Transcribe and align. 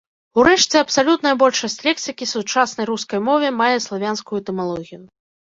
Урэшце, 0.43 0.75
абсалютная 0.79 1.33
большасць 1.43 1.77
лексікі 1.87 2.29
сучаснай 2.33 2.89
рускай 2.91 3.19
мовы 3.27 3.53
мае 3.61 3.71
славянскую 3.87 4.35
этымалогію. 4.43 5.01